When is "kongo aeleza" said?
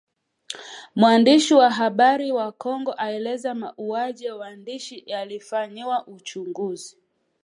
2.51-3.55